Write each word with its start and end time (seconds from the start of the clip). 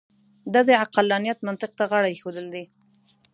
دا 0.53 0.61
د 0.69 0.69
عقلانیت 0.83 1.39
منطق 1.47 1.71
ته 1.77 1.83
غاړه 1.89 2.07
اېښودل 2.11 2.47
دي. 2.55 2.65